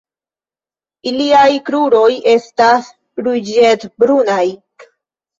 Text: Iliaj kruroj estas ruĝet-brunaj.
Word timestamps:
Iliaj 1.09 1.49
kruroj 1.67 2.07
estas 2.31 2.87
ruĝet-brunaj. 3.27 4.41